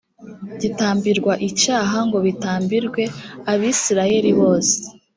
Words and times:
gitambirwa 0.61 1.33
icyaha 1.49 1.97
ngo 2.07 2.17
bitambirwe 2.25 3.03
abisirayeli 3.51 4.31
bose 4.39 4.75